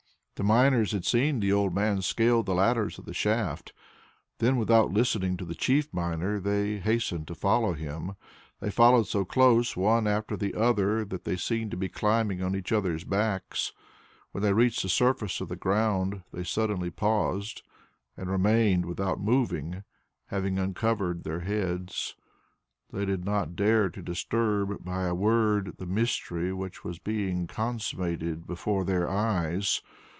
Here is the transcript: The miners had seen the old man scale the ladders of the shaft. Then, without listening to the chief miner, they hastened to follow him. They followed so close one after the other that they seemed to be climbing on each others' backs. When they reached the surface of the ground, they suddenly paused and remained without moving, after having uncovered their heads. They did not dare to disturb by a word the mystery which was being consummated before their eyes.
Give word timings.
The 0.35 0.47
miners 0.47 0.91
had 0.91 1.05
seen 1.05 1.39
the 1.39 1.53
old 1.53 1.71
man 1.75 2.01
scale 2.01 2.41
the 2.41 2.55
ladders 2.55 2.97
of 2.97 3.05
the 3.05 3.13
shaft. 3.13 3.73
Then, 4.39 4.57
without 4.57 4.89
listening 4.91 5.37
to 5.37 5.45
the 5.45 5.53
chief 5.53 5.93
miner, 5.93 6.39
they 6.39 6.79
hastened 6.79 7.27
to 7.27 7.35
follow 7.35 7.73
him. 7.73 8.15
They 8.59 8.71
followed 8.71 9.05
so 9.05 9.23
close 9.23 9.77
one 9.77 10.07
after 10.07 10.35
the 10.35 10.55
other 10.55 11.05
that 11.05 11.25
they 11.25 11.35
seemed 11.35 11.69
to 11.69 11.77
be 11.77 11.89
climbing 11.89 12.41
on 12.41 12.55
each 12.55 12.71
others' 12.71 13.03
backs. 13.03 13.71
When 14.31 14.41
they 14.41 14.51
reached 14.51 14.81
the 14.81 14.89
surface 14.89 15.41
of 15.41 15.47
the 15.47 15.55
ground, 15.55 16.23
they 16.33 16.43
suddenly 16.43 16.89
paused 16.89 17.61
and 18.17 18.27
remained 18.27 18.87
without 18.87 19.21
moving, 19.21 19.75
after 19.75 19.85
having 20.29 20.57
uncovered 20.57 21.23
their 21.23 21.41
heads. 21.41 22.15
They 22.91 23.05
did 23.05 23.25
not 23.25 23.55
dare 23.55 23.91
to 23.91 24.01
disturb 24.01 24.83
by 24.83 25.03
a 25.03 25.13
word 25.13 25.75
the 25.77 25.85
mystery 25.85 26.51
which 26.51 26.83
was 26.83 26.97
being 26.97 27.45
consummated 27.45 28.47
before 28.47 28.83
their 28.83 29.07
eyes. 29.07 29.83